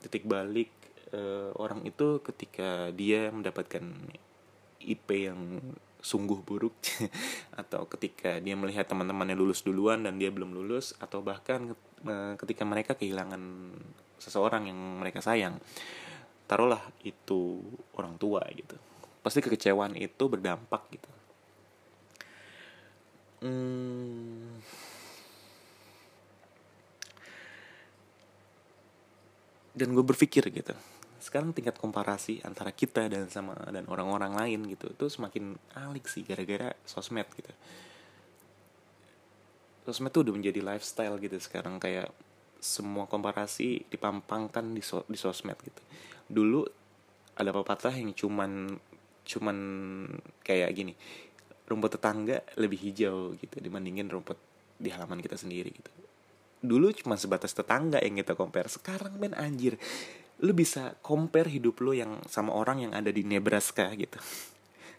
titik 0.00 0.24
balik 0.24 0.72
uh, 1.12 1.52
orang 1.60 1.84
itu 1.84 2.24
ketika 2.24 2.88
dia 2.96 3.28
mendapatkan 3.28 3.84
IP 4.80 5.08
yang 5.28 5.60
sungguh 6.00 6.40
buruk 6.48 6.72
atau 7.60 7.84
ketika 7.84 8.40
dia 8.40 8.56
melihat 8.56 8.88
teman-temannya 8.88 9.36
lulus 9.36 9.60
duluan 9.60 10.00
dan 10.00 10.16
dia 10.16 10.32
belum 10.32 10.56
lulus 10.56 10.96
atau 10.96 11.20
bahkan 11.20 11.76
uh, 12.08 12.34
ketika 12.40 12.64
mereka 12.64 12.96
kehilangan 12.96 13.76
seseorang 14.16 14.72
yang 14.72 14.80
mereka 14.96 15.20
sayang 15.20 15.60
taruhlah 16.48 16.80
itu 17.04 17.60
orang 18.00 18.16
tua 18.16 18.40
gitu 18.56 18.80
pasti 19.20 19.44
kekecewaan 19.44 19.96
itu 19.96 20.24
berdampak 20.28 20.82
gitu. 20.92 21.10
Hmm, 23.40 24.60
dan 29.80 29.96
gue 29.96 30.04
berpikir 30.04 30.44
gitu. 30.52 30.74
Sekarang 31.20 31.52
tingkat 31.52 31.76
komparasi 31.76 32.44
antara 32.44 32.72
kita 32.72 33.08
dan 33.08 33.28
sama 33.32 33.56
dan 33.72 33.84
orang-orang 33.88 34.36
lain 34.36 34.60
gitu 34.72 34.92
itu 34.92 35.06
semakin 35.08 35.56
alik 35.76 36.08
sih 36.08 36.24
gara-gara 36.24 36.76
sosmed 36.84 37.28
gitu. 37.36 37.52
Sosmed 39.88 40.12
tuh 40.12 40.28
udah 40.28 40.34
menjadi 40.36 40.60
lifestyle 40.60 41.16
gitu 41.20 41.36
sekarang 41.40 41.80
kayak 41.80 42.12
semua 42.60 43.08
komparasi 43.08 43.88
dipampangkan 43.88 44.76
di, 44.76 44.84
so, 44.84 45.08
di 45.08 45.16
sosmed 45.16 45.56
gitu. 45.64 45.82
Dulu 46.28 46.60
ada 47.40 47.50
pepatah 47.56 47.96
yang 47.96 48.12
cuman 48.12 48.76
cuman 49.30 49.56
kayak 50.42 50.70
gini 50.74 50.92
rumput 51.70 51.94
tetangga 51.94 52.42
lebih 52.58 52.82
hijau 52.82 53.38
gitu 53.38 53.62
dibandingin 53.62 54.10
rumput 54.10 54.34
di 54.74 54.90
halaman 54.90 55.22
kita 55.22 55.38
sendiri 55.38 55.70
gitu. 55.70 55.92
Dulu 56.60 56.92
cuma 56.92 57.14
sebatas 57.14 57.54
tetangga 57.54 58.02
yang 58.02 58.18
kita 58.18 58.34
compare 58.34 58.66
sekarang 58.66 59.16
men 59.16 59.32
anjir 59.38 59.78
lu 60.40 60.56
bisa 60.56 60.96
compare 61.04 61.52
hidup 61.52 61.78
lu 61.84 61.92
yang 61.92 62.18
sama 62.26 62.56
orang 62.56 62.88
yang 62.88 62.92
ada 62.96 63.12
di 63.12 63.22
Nebraska 63.22 63.92
gitu 63.92 64.16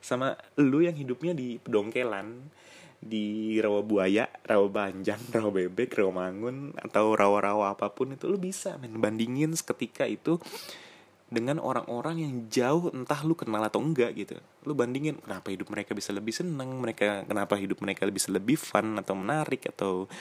sama 0.02 0.34
lu 0.58 0.82
yang 0.82 0.98
hidupnya 0.98 1.34
di 1.38 1.62
pedongkelan 1.62 2.50
di 3.02 3.58
rawa 3.58 3.82
buaya, 3.82 4.30
rawa 4.46 4.70
banjang, 4.70 5.18
rawa 5.34 5.50
bebek, 5.50 5.98
rawa 5.98 6.30
mangun 6.30 6.70
atau 6.78 7.18
rawa-rawa 7.18 7.74
apa 7.74 7.90
pun 7.90 8.14
itu 8.14 8.30
lu 8.30 8.38
bisa 8.38 8.78
men 8.78 9.02
bandingin 9.02 9.58
seketika 9.58 10.06
itu 10.06 10.38
dengan 11.32 11.64
orang-orang 11.64 12.28
yang 12.28 12.34
jauh 12.52 12.92
entah 12.92 13.24
lu 13.24 13.40
kenal 13.40 13.64
atau 13.64 13.80
enggak 13.80 14.12
gitu. 14.20 14.36
Lu 14.68 14.76
bandingin 14.76 15.16
kenapa 15.24 15.48
hidup 15.48 15.72
mereka 15.72 15.96
bisa 15.96 16.12
lebih 16.12 16.36
seneng 16.36 16.68
mereka 16.84 17.24
kenapa 17.24 17.56
hidup 17.56 17.80
mereka 17.80 18.04
bisa 18.12 18.36
lebih 18.36 18.60
fun 18.60 19.00
atau 19.00 19.16
menarik 19.16 19.64
atau 19.72 20.12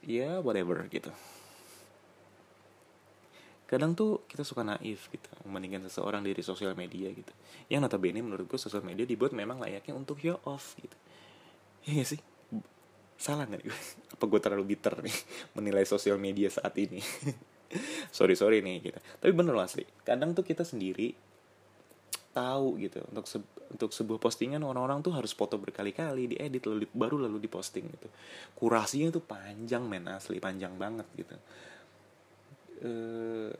ya 0.00 0.40
whatever 0.40 0.80
gitu. 0.88 1.12
Kadang 3.68 3.92
tuh 3.92 4.24
kita 4.32 4.48
suka 4.48 4.64
naif 4.64 5.12
gitu 5.12 5.28
membandingkan 5.44 5.84
seseorang 5.84 6.24
dari 6.24 6.40
sosial 6.40 6.72
media 6.72 7.12
gitu. 7.12 7.32
Yang 7.68 7.84
notabene 7.84 8.24
menurut 8.24 8.48
gue 8.48 8.56
sosial 8.56 8.80
media 8.80 9.04
dibuat 9.04 9.36
memang 9.36 9.60
layaknya 9.60 9.92
untuk 9.92 10.16
show 10.24 10.40
off 10.48 10.72
gitu. 10.80 10.96
Ya 11.84 12.00
gak 12.00 12.16
sih? 12.16 12.20
Salah 13.20 13.44
nggak 13.44 13.60
apa 14.16 14.24
gue 14.24 14.40
terlalu 14.40 14.64
bitter 14.72 15.04
nih 15.04 15.16
menilai 15.52 15.84
sosial 15.84 16.16
media 16.16 16.48
saat 16.48 16.72
ini 16.80 17.04
sorry 18.16 18.34
sorry 18.36 18.60
nih 18.60 18.80
kita 18.80 19.00
tapi 19.20 19.32
bener 19.32 19.56
loh 19.56 19.64
asli 19.64 19.84
kadang 20.04 20.36
tuh 20.36 20.44
kita 20.44 20.62
sendiri 20.62 21.12
tahu 22.32 22.80
gitu 22.80 23.04
untuk 23.12 23.28
se 23.28 23.38
untuk 23.72 23.88
sebuah 23.88 24.20
postingan 24.20 24.60
orang-orang 24.60 25.00
tuh 25.00 25.16
harus 25.16 25.32
foto 25.32 25.56
berkali-kali 25.56 26.36
diedit 26.36 26.60
lalu 26.68 26.84
baru 26.92 27.24
lalu 27.24 27.48
diposting 27.48 27.88
gitu. 27.88 28.08
Kurasinya 28.52 29.08
tuh 29.08 29.24
panjang 29.24 29.88
men 29.88 30.04
asli 30.12 30.36
panjang 30.36 30.76
banget 30.76 31.08
gitu. 31.16 31.34
Uh, 32.84 33.52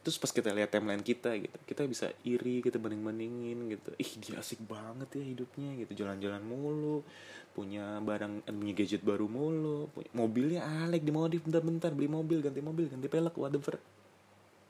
terus 0.00 0.16
pas 0.16 0.32
kita 0.32 0.48
lihat 0.56 0.72
timeline 0.72 1.04
kita 1.04 1.36
gitu 1.36 1.56
kita 1.68 1.84
bisa 1.84 2.08
iri 2.24 2.64
kita 2.64 2.80
banding 2.80 3.04
bandingin 3.04 3.58
gitu. 3.68 3.92
Ih 4.00 4.12
dia 4.16 4.40
asik 4.40 4.64
banget 4.64 5.12
ya 5.20 5.24
hidupnya 5.24 5.76
gitu. 5.76 6.04
Jalan-jalan 6.04 6.40
mulu 6.40 7.04
punya 7.52 8.00
barang 8.00 8.48
eh, 8.48 8.54
punya 8.54 8.72
gadget 8.72 9.02
baru 9.04 9.28
mulu 9.28 9.92
punya, 9.92 10.10
mobilnya 10.16 10.60
alek 10.86 11.04
dimodif 11.04 11.44
bentar-bentar 11.44 11.92
beli 11.92 12.08
mobil 12.08 12.40
ganti 12.40 12.64
mobil 12.64 12.88
ganti 12.88 13.10
pelek 13.10 13.34
whatever 13.36 13.76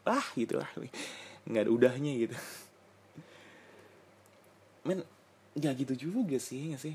ah 0.08 0.24
gitulah 0.34 0.66
nggak 1.46 1.62
ada 1.62 1.70
udahnya 1.70 2.12
gitu. 2.26 2.36
Men 4.82 5.06
nggak 5.54 5.74
gitu 5.86 6.10
juga 6.10 6.38
sih 6.42 6.74
nggak 6.74 6.82
sih? 6.82 6.94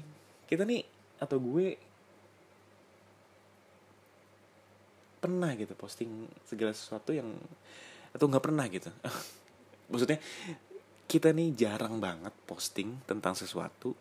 Kita 0.49 0.67
nih 0.67 0.83
atau 1.21 1.39
gue 1.39 1.79
pernah 5.23 5.55
gitu 5.57 5.73
posting 5.73 6.29
segala 6.45 6.75
sesuatu 6.75 7.09
yang 7.09 7.29
atau 8.15 8.31
nggak 8.31 8.45
pernah 8.47 8.65
gitu. 8.71 8.87
Maksudnya 9.91 10.23
kita 11.05 11.35
nih 11.35 11.51
jarang 11.53 11.99
banget 11.99 12.31
posting 12.47 12.97
tentang 13.03 13.35
sesuatu 13.35 13.91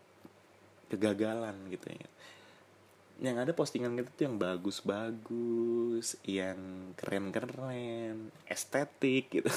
kegagalan 0.86 1.58
gitu 1.68 1.90
ya. 1.90 2.08
Yang 3.18 3.36
ada 3.46 3.52
postingan 3.54 3.98
kita 3.98 4.10
tuh 4.14 4.24
yang 4.30 4.36
bagus-bagus 4.38 6.18
yang 6.22 6.90
keren-keren 6.94 8.30
estetik 8.46 9.30
gitu. 9.34 9.50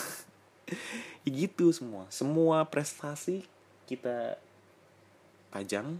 Ya 1.23 1.31
gitu 1.45 1.69
semua. 1.69 2.09
Semua 2.09 2.65
prestasi 2.65 3.45
kita 3.85 4.41
pajang 5.47 5.95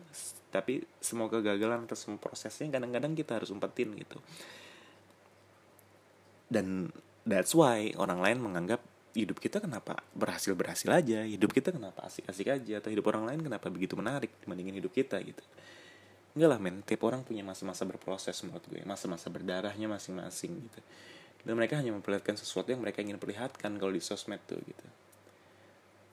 tapi 0.52 0.84
semua 1.00 1.32
kegagalan 1.32 1.88
atau 1.88 1.96
semua 1.96 2.20
prosesnya 2.20 2.68
kadang-kadang 2.68 3.16
kita 3.16 3.40
harus 3.40 3.54
umpetin 3.54 3.94
gitu. 3.96 4.20
Dan 6.48 6.92
that's 7.28 7.52
why 7.52 7.92
orang 8.00 8.24
lain 8.24 8.40
menganggap 8.40 8.80
hidup 9.12 9.42
kita 9.44 9.60
kenapa 9.60 10.00
berhasil 10.16 10.54
berhasil 10.54 10.88
aja 10.88 11.26
hidup 11.26 11.52
kita 11.52 11.74
kenapa 11.74 12.06
asik 12.08 12.30
asik 12.32 12.48
aja 12.54 12.80
atau 12.80 12.94
hidup 12.94 13.10
orang 13.12 13.28
lain 13.28 13.40
kenapa 13.44 13.68
begitu 13.68 14.00
menarik 14.00 14.32
dibandingin 14.42 14.80
hidup 14.80 14.96
kita 14.96 15.20
gitu. 15.20 15.44
Enggak 16.38 16.50
lah 16.54 16.60
men. 16.62 16.86
Tiap 16.86 17.02
orang 17.02 17.26
punya 17.26 17.42
masa-masa 17.42 17.82
berproses 17.82 18.38
menurut 18.46 18.62
gue 18.70 18.86
masa-masa 18.86 19.28
berdarahnya 19.34 19.90
masing-masing 19.90 20.54
gitu. 20.70 20.80
Dan 21.42 21.58
mereka 21.58 21.82
hanya 21.82 21.90
memperlihatkan 21.98 22.38
sesuatu 22.38 22.70
yang 22.70 22.82
mereka 22.86 23.02
ingin 23.02 23.18
perlihatkan 23.18 23.74
kalau 23.82 23.90
di 23.90 23.98
sosmed 23.98 24.38
tuh 24.46 24.62
gitu. 24.62 24.88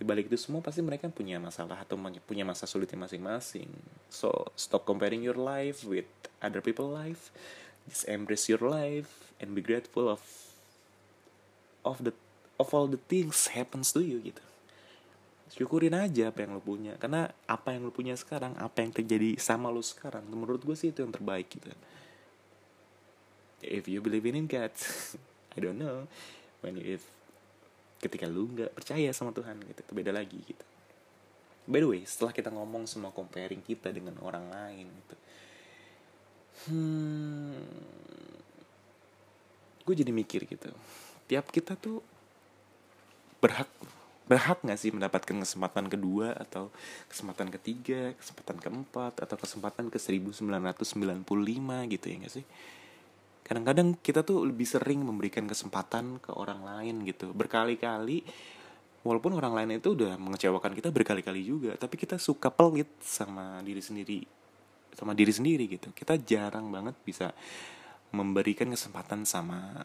Di 0.00 0.02
balik 0.02 0.33
itu 0.33 0.40
semua 0.40 0.64
pasti 0.64 0.80
mereka 0.80 1.12
punya 1.12 1.37
masalah 1.37 1.85
atau 1.85 2.00
punya 2.25 2.42
masa 2.42 2.64
sulitnya 2.64 3.04
masing-masing. 3.04 3.68
So 4.09 4.49
stop 4.56 4.88
comparing 4.88 5.21
your 5.21 5.37
life 5.37 5.85
with 5.85 6.09
other 6.40 6.64
people 6.64 6.88
life. 6.88 7.28
Just 7.85 8.09
embrace 8.09 8.49
your 8.49 8.64
life 8.64 9.37
and 9.44 9.52
be 9.52 9.61
grateful 9.61 10.09
of 10.09 10.25
of 11.84 12.00
the 12.00 12.12
of 12.56 12.72
all 12.72 12.88
the 12.88 12.98
things 12.98 13.52
happens 13.52 13.92
to 13.92 14.00
you 14.00 14.18
gitu. 14.24 14.42
Syukurin 15.54 15.94
aja 15.94 16.32
apa 16.32 16.42
yang 16.42 16.58
lo 16.58 16.62
punya. 16.64 16.96
Karena 16.98 17.30
apa 17.46 17.76
yang 17.76 17.86
lo 17.86 17.92
punya 17.94 18.16
sekarang 18.18 18.56
apa 18.58 18.82
yang 18.82 18.90
terjadi 18.90 19.38
sama 19.38 19.70
lo 19.70 19.84
sekarang 19.84 20.24
menurut 20.26 20.64
gue 20.64 20.74
sih 20.74 20.90
itu 20.90 21.04
yang 21.04 21.14
terbaik 21.14 21.46
gitu. 21.52 21.70
If 23.64 23.86
you 23.86 24.02
believe 24.02 24.26
in 24.26 24.50
God 24.50 24.74
I 25.54 25.58
don't 25.62 25.78
know. 25.78 26.08
When 26.64 26.80
you 26.80 26.98
if 26.98 27.04
ketika 28.00 28.28
lu 28.28 28.50
nggak 28.52 28.76
percaya 28.76 29.08
sama 29.16 29.32
Tuhan 29.32 29.60
gitu 29.64 29.80
itu 29.84 29.92
beda 29.92 30.10
lagi 30.10 30.40
gitu. 30.40 30.64
By 31.64 31.80
the 31.80 31.88
way 31.88 32.02
setelah 32.04 32.32
kita 32.32 32.52
ngomong 32.52 32.84
semua 32.88 33.12
comparing 33.12 33.64
kita 33.64 33.92
dengan 33.92 34.18
orang 34.20 34.48
lain 34.52 34.86
gitu. 34.88 35.16
Hmm, 36.64 37.58
gue 39.82 39.94
jadi 39.98 40.14
mikir 40.14 40.46
gitu 40.46 40.70
tiap 41.26 41.48
kita 41.50 41.76
tuh 41.78 42.00
berhak 43.40 43.68
berhak 44.24 44.64
nggak 44.64 44.80
sih 44.80 44.88
mendapatkan 44.88 45.36
kesempatan 45.36 45.92
kedua 45.92 46.32
atau 46.32 46.72
kesempatan 47.12 47.52
ketiga, 47.52 48.16
kesempatan 48.16 48.56
keempat 48.56 49.20
atau 49.20 49.36
kesempatan 49.36 49.92
ke 49.92 50.00
1995 50.00 51.28
gitu 51.92 52.06
ya 52.08 52.16
gak 52.24 52.32
sih? 52.40 52.44
Kadang-kadang 53.44 54.00
kita 54.00 54.24
tuh 54.24 54.48
lebih 54.48 54.64
sering 54.64 55.04
memberikan 55.04 55.44
kesempatan 55.44 56.24
ke 56.24 56.32
orang 56.32 56.64
lain 56.64 57.04
gitu. 57.04 57.36
Berkali-kali 57.36 58.24
walaupun 59.04 59.36
orang 59.36 59.52
lain 59.52 59.76
itu 59.76 59.92
udah 59.92 60.16
mengecewakan 60.16 60.72
kita 60.72 60.88
berkali-kali 60.88 61.44
juga, 61.44 61.76
tapi 61.76 62.00
kita 62.00 62.16
suka 62.16 62.48
pelit 62.48 62.88
sama 63.04 63.60
diri 63.60 63.84
sendiri 63.84 64.24
sama 64.94 65.12
diri 65.12 65.32
sendiri 65.34 65.66
gitu. 65.66 65.90
Kita 65.90 66.14
jarang 66.16 66.70
banget 66.70 66.94
bisa 67.02 67.34
memberikan 68.14 68.70
kesempatan 68.70 69.26
sama 69.26 69.82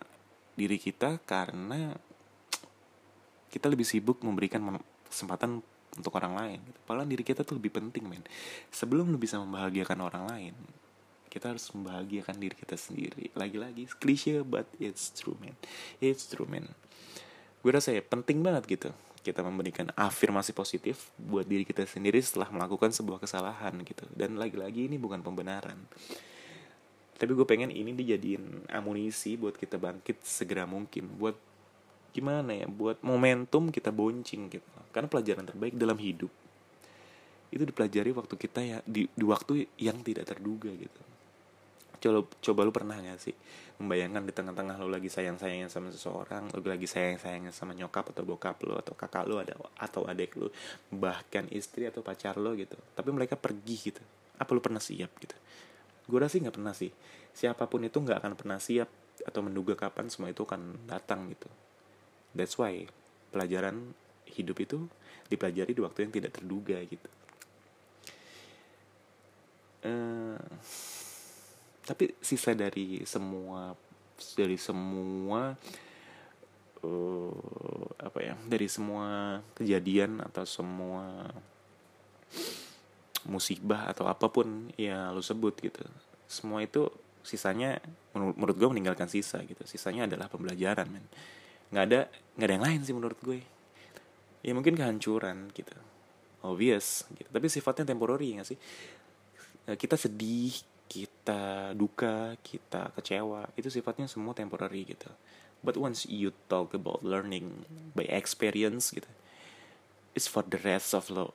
diri 0.59 0.75
kita 0.75 1.23
karena 1.23 1.95
kita 3.47 3.71
lebih 3.71 3.87
sibuk 3.87 4.19
memberikan 4.21 4.61
kesempatan 5.07 5.63
untuk 5.95 6.13
orang 6.19 6.33
lain. 6.35 6.59
Padahal 6.83 7.07
diri 7.07 7.23
kita 7.23 7.47
tuh 7.47 7.57
lebih 7.57 7.71
penting 7.71 8.05
men. 8.05 8.21
Sebelum 8.69 9.09
lu 9.09 9.17
bisa 9.17 9.39
membahagiakan 9.39 9.99
orang 10.03 10.25
lain 10.27 10.55
kita 11.29 11.53
harus 11.53 11.69
membahagiakan 11.71 12.41
diri 12.41 12.57
kita 12.57 12.75
sendiri. 12.75 13.29
Lagi-lagi 13.37 13.85
klise 14.01 14.41
but 14.41 14.65
it's 14.81 15.13
true 15.13 15.37
man 15.39 15.55
it's 16.01 16.25
true 16.25 16.49
man 16.49 16.67
gue 17.59 17.71
rasa 17.75 17.91
ya 17.91 17.99
penting 17.99 18.39
banget 18.39 18.63
gitu 18.65 18.89
kita 19.19 19.43
memberikan 19.43 19.91
afirmasi 19.99 20.55
positif 20.55 21.11
buat 21.19 21.43
diri 21.43 21.67
kita 21.67 21.83
sendiri 21.83 22.23
setelah 22.23 22.47
melakukan 22.55 22.95
sebuah 22.95 23.19
kesalahan 23.19 23.75
gitu. 23.83 24.07
Dan 24.15 24.39
lagi-lagi 24.39 24.87
ini 24.87 24.95
bukan 24.95 25.19
pembenaran 25.19 25.75
tapi 27.19 27.35
gue 27.35 27.43
pengen 27.43 27.67
ini 27.67 27.91
dijadiin 27.91 28.71
amunisi 28.71 29.35
buat 29.35 29.59
kita 29.59 29.75
bangkit 29.75 30.23
segera 30.23 30.63
mungkin. 30.63 31.19
Buat 31.19 31.35
gimana 32.15 32.55
ya? 32.55 32.65
Buat 32.71 33.03
momentum 33.03 33.67
kita 33.75 33.91
boncing 33.91 34.47
gitu. 34.47 34.69
Karena 34.95 35.11
pelajaran 35.11 35.43
terbaik 35.43 35.75
dalam 35.75 35.99
hidup 35.99 36.31
itu 37.49 37.65
dipelajari 37.65 38.13
waktu 38.13 38.35
kita 38.37 38.61
ya 38.61 38.77
di, 38.85 39.09
di 39.09 39.25
waktu 39.25 39.67
yang 39.81 39.99
tidak 39.99 40.31
terduga 40.31 40.71
gitu. 40.71 41.01
Coba 41.99 42.23
coba 42.39 42.59
lu 42.63 42.71
pernah 42.71 42.95
gak 42.95 43.19
sih 43.19 43.35
membayangkan 43.83 44.23
di 44.23 44.31
tengah-tengah 44.31 44.79
lu 44.79 44.87
lagi 44.87 45.11
sayang 45.11 45.35
sayangnya 45.35 45.67
sama 45.67 45.91
seseorang 45.91 46.47
lu 46.55 46.63
lagi 46.63 46.87
sayang 46.87 47.19
sayangnya 47.19 47.51
sama 47.51 47.75
nyokap 47.75 48.15
atau 48.15 48.23
bokap 48.23 48.55
lu 48.63 48.79
atau 48.79 48.95
kakak 48.95 49.27
lu 49.27 49.35
ada 49.35 49.59
atau 49.75 50.07
adik 50.07 50.39
lu 50.39 50.47
bahkan 50.95 51.43
istri 51.51 51.87
atau 51.87 51.99
pacar 51.99 52.39
lu 52.39 52.55
gitu 52.55 52.79
tapi 52.95 53.11
mereka 53.11 53.35
pergi 53.35 53.91
gitu. 53.91 54.03
Apa 54.39 54.55
lu 54.55 54.63
pernah 54.63 54.79
siap 54.79 55.11
gitu 55.19 55.35
gue 56.09 56.17
rasa 56.17 56.33
sih 56.33 56.41
nggak 56.41 56.55
pernah 56.57 56.73
sih 56.73 56.89
siapa 57.31 57.69
pun 57.69 57.85
itu 57.85 58.01
nggak 58.01 58.25
akan 58.25 58.33
pernah 58.33 58.57
siap 58.57 58.89
atau 59.21 59.45
menduga 59.45 59.77
kapan 59.77 60.09
semua 60.09 60.33
itu 60.33 60.41
akan 60.41 60.89
datang 60.89 61.29
gitu 61.29 61.45
That's 62.33 62.57
why 62.61 62.85
pelajaran 63.33 63.93
hidup 64.29 64.57
itu 64.61 64.85
dipelajari 65.29 65.73
di 65.73 65.81
waktu 65.81 66.05
yang 66.05 66.13
tidak 66.13 66.31
terduga 66.37 66.77
gitu. 66.85 67.09
Uh, 69.79 70.37
tapi 71.87 72.13
sisa 72.19 72.51
dari 72.53 73.01
semua 73.07 73.73
dari 74.35 74.59
semua 74.59 75.55
uh, 76.83 77.87
apa 77.95 78.19
ya 78.19 78.35
dari 78.43 78.67
semua 78.67 79.39
kejadian 79.55 80.19
atau 80.19 80.43
semua 80.43 81.31
musibah 83.29 83.89
atau 83.89 84.09
apa 84.09 84.27
pun 84.27 84.73
ya 84.75 85.13
lu 85.13 85.23
sebut 85.23 85.55
gitu. 85.61 85.81
Semua 86.25 86.65
itu 86.65 86.89
sisanya 87.21 87.77
menurut, 88.13 88.35
menurut 88.35 88.55
gue 88.57 88.69
meninggalkan 88.75 89.07
sisa 89.07 89.39
gitu. 89.45 89.61
Sisanya 89.69 90.09
adalah 90.09 90.27
pembelajaran 90.27 90.89
men. 90.89 91.05
Nggak 91.69 91.83
ada 91.85 91.99
nggak 92.35 92.47
ada 92.49 92.53
yang 92.57 92.65
lain 92.65 92.79
sih 92.81 92.95
menurut 92.97 93.19
gue 93.21 93.39
ya 94.41 94.51
mungkin 94.57 94.73
kehancuran 94.75 95.53
gitu. 95.53 95.73
Obvious 96.41 97.05
gitu. 97.13 97.29
Tapi 97.29 97.47
sifatnya 97.47 97.93
temporary 97.93 98.41
nggak 98.41 98.47
sih? 98.49 98.57
Eh, 99.69 99.77
kita 99.77 99.95
sedih 99.95 100.53
kita 100.89 101.77
duka 101.77 102.33
kita 102.41 102.89
kecewa 102.97 103.45
itu 103.53 103.69
sifatnya 103.69 104.09
semua 104.09 104.33
temporary 104.33 104.89
gitu. 104.89 105.09
But 105.59 105.75
once 105.75 106.07
you 106.07 106.31
talk 106.47 106.71
about 106.71 107.03
learning 107.03 107.67
by 107.93 108.07
experience 108.07 108.95
gitu 108.95 109.11
it's 110.19 110.27
for 110.27 110.43
the 110.43 110.59
rest 110.67 110.93
of 110.93 111.09
lo 111.09 111.33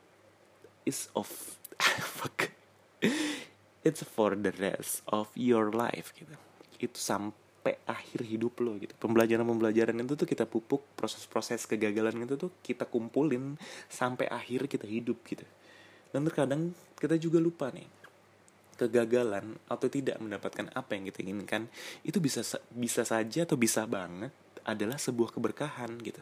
it's 0.87 1.11
of 1.17 1.29
fuck. 2.21 2.53
It's 3.85 4.01
for 4.01 4.33
the 4.33 4.53
rest 4.57 5.05
of 5.13 5.29
your 5.37 5.69
life 5.69 6.17
gitu. 6.17 6.33
Itu 6.81 6.97
sampai 6.97 7.45
sampai 7.65 7.81
akhir 7.89 8.29
hidup 8.29 8.61
lo 8.61 8.77
gitu. 8.77 8.93
Pembelajaran-pembelajaran 9.01 9.97
itu 9.97 10.21
tuh 10.21 10.29
kita 10.29 10.45
pupuk 10.45 10.85
proses-proses 11.01 11.65
kegagalan 11.65 12.29
itu 12.29 12.37
tuh 12.37 12.53
kita 12.61 12.85
kumpulin 12.85 13.57
sampai 13.89 14.29
akhir 14.29 14.69
kita 14.69 14.85
hidup 14.85 15.25
gitu. 15.25 15.49
Dan 16.13 16.29
terkadang 16.29 16.77
kita 17.01 17.17
juga 17.17 17.41
lupa 17.41 17.73
nih 17.73 17.89
kegagalan 18.77 19.57
atau 19.65 19.89
tidak 19.89 20.21
mendapatkan 20.21 20.69
apa 20.77 20.93
yang 20.93 21.09
kita 21.09 21.25
inginkan 21.25 21.65
itu 22.05 22.21
bisa 22.21 22.45
bisa 22.69 23.01
saja 23.01 23.49
atau 23.49 23.57
bisa 23.57 23.89
banget 23.89 24.35
adalah 24.69 25.01
sebuah 25.01 25.33
keberkahan 25.33 25.97
gitu 26.05 26.21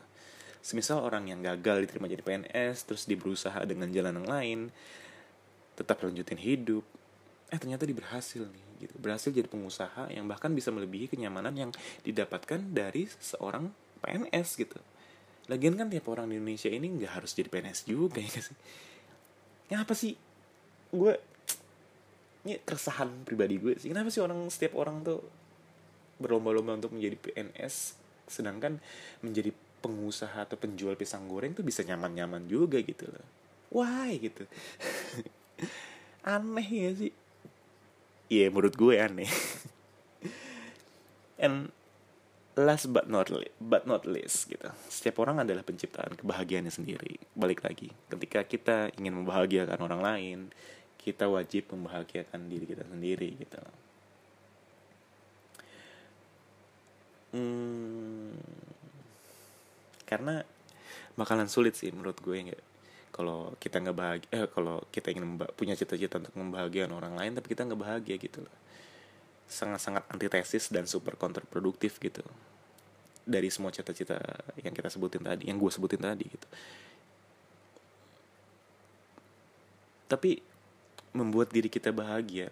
semisal 0.62 1.02
orang 1.02 1.28
yang 1.28 1.42
gagal 1.42 1.84
diterima 1.84 2.06
jadi 2.06 2.22
PNS 2.22 2.86
terus 2.86 3.02
dia 3.04 3.18
berusaha 3.18 3.58
dengan 3.66 3.90
jalan 3.90 4.22
yang 4.22 4.28
lain 4.30 4.58
tetap 5.74 5.98
lanjutin 6.00 6.38
hidup 6.38 6.86
eh 7.52 7.60
ternyata 7.60 7.84
dia 7.84 7.92
berhasil 7.92 8.48
nih 8.48 8.64
gitu. 8.82 8.94
Berhasil 8.98 9.30
jadi 9.30 9.46
pengusaha 9.46 10.08
yang 10.10 10.26
bahkan 10.26 10.50
bisa 10.56 10.74
melebihi 10.74 11.12
kenyamanan 11.12 11.54
yang 11.54 11.70
didapatkan 12.02 12.58
dari 12.72 13.06
seorang 13.20 13.68
PNS 14.00 14.48
gitu. 14.58 14.78
Lagian 15.52 15.76
kan 15.78 15.92
tiap 15.92 16.08
orang 16.10 16.32
di 16.32 16.40
Indonesia 16.40 16.72
ini 16.72 16.88
nggak 16.88 17.22
harus 17.22 17.36
jadi 17.36 17.52
PNS 17.52 17.86
juga 17.86 18.18
ya 18.24 18.40
sih? 18.40 18.56
Ya 19.68 19.84
apa 19.84 19.94
sih? 19.94 20.16
Gue 20.90 21.14
ini 22.42 22.58
keresahan 22.64 23.22
pribadi 23.22 23.60
gue 23.60 23.78
sih. 23.78 23.92
Kenapa 23.92 24.10
sih 24.10 24.24
orang 24.24 24.48
setiap 24.50 24.74
orang 24.80 25.04
tuh 25.06 25.22
berlomba-lomba 26.18 26.78
untuk 26.78 26.94
menjadi 26.94 27.18
PNS 27.18 28.00
sedangkan 28.30 28.78
menjadi 29.20 29.50
pengusaha 29.82 30.46
atau 30.46 30.54
penjual 30.54 30.94
pisang 30.94 31.26
goreng 31.26 31.52
tuh 31.52 31.66
bisa 31.66 31.82
nyaman-nyaman 31.82 32.46
juga 32.46 32.78
gitu 32.78 33.10
loh. 33.10 33.26
Why 33.74 34.22
gitu? 34.22 34.46
Aneh 36.22 36.68
ya 36.70 36.90
sih. 36.94 37.12
Iya 38.30 38.46
yeah, 38.46 38.48
menurut 38.48 38.78
gue 38.78 38.94
aneh. 38.96 39.28
And 41.44 41.74
last 42.54 42.92
but 42.92 43.10
not 43.10 43.32
but 43.58 43.84
not 43.84 44.06
least 44.06 44.46
gitu. 44.46 44.70
Setiap 44.86 45.18
orang 45.24 45.42
adalah 45.42 45.66
penciptaan 45.66 46.14
kebahagiaannya 46.14 46.70
sendiri. 46.70 47.18
Balik 47.34 47.66
lagi 47.66 47.90
ketika 48.06 48.46
kita 48.46 48.76
ingin 48.96 49.18
membahagiakan 49.18 49.80
orang 49.82 50.00
lain 50.00 50.38
kita 51.02 51.26
wajib 51.26 51.66
membahagiakan 51.74 52.46
diri 52.46 52.64
kita 52.64 52.86
sendiri 52.86 53.34
gitu. 53.34 53.58
Hmm, 57.32 58.36
karena 60.12 60.44
bakalan 61.16 61.48
sulit 61.48 61.72
sih 61.72 61.88
menurut 61.88 62.20
gue 62.20 62.36
nggak 62.36 62.62
kalau 63.12 63.52
kita 63.60 63.80
nggak 63.80 63.96
bahagia 63.96 64.28
eh, 64.32 64.48
kalau 64.48 64.80
kita 64.88 65.12
ingin 65.12 65.36
punya 65.52 65.76
cita-cita 65.76 66.16
untuk 66.16 66.32
membahagiakan 66.32 66.92
orang 66.96 67.14
lain 67.16 67.32
tapi 67.36 67.52
kita 67.52 67.68
nggak 67.68 67.80
bahagia 67.80 68.16
gitu 68.16 68.40
loh. 68.40 68.56
Sangat-sangat 69.44 70.08
antitesis 70.08 70.72
dan 70.72 70.88
super 70.88 71.20
kontraproduktif 71.20 72.00
gitu. 72.00 72.24
Dari 73.22 73.52
semua 73.52 73.68
cita-cita 73.68 74.16
yang 74.64 74.72
kita 74.72 74.88
sebutin 74.88 75.20
tadi 75.20 75.44
yang 75.44 75.60
gue 75.60 75.68
sebutin 75.68 76.00
tadi 76.00 76.24
gitu. 76.24 76.48
Tapi 80.08 80.40
membuat 81.12 81.52
diri 81.52 81.68
kita 81.68 81.92
bahagia 81.92 82.48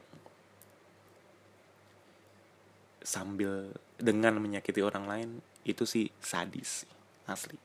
sambil 3.01 3.73
dengan 3.97 4.37
menyakiti 4.37 4.85
orang 4.85 5.09
lain 5.09 5.29
itu 5.65 5.89
sih 5.89 6.13
sadis 6.21 6.85
asli. 7.31 7.57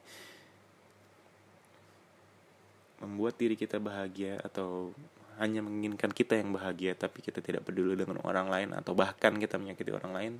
Membuat 3.02 3.36
diri 3.36 3.60
kita 3.60 3.82
bahagia 3.82 4.40
atau 4.40 4.96
hanya 5.36 5.60
menginginkan 5.60 6.16
kita 6.16 6.40
yang 6.40 6.56
bahagia 6.56 6.96
tapi 6.96 7.20
kita 7.20 7.44
tidak 7.44 7.68
peduli 7.68 8.00
dengan 8.00 8.24
orang 8.24 8.48
lain 8.48 8.70
atau 8.72 8.96
bahkan 8.96 9.36
kita 9.36 9.60
menyakiti 9.60 9.92
orang 9.92 10.14
lain 10.16 10.34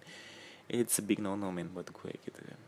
it's 0.72 0.98
a 0.98 1.04
big 1.04 1.20
no 1.20 1.36
no 1.36 1.52
man 1.52 1.68
buat 1.72 1.92
gue 1.92 2.12
gitu 2.24 2.40
kan. 2.40 2.62